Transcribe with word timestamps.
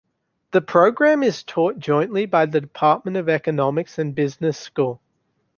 This 0.51 0.63
programme 0.65 1.21
is 1.21 1.43
taught 1.43 1.77
jointly 1.77 2.25
by 2.25 2.47
the 2.47 2.59
Department 2.59 3.17
of 3.17 3.29
Economics 3.29 3.99
and 3.99 4.09
the 4.13 4.15
Business 4.15 4.57
School. 4.57 4.99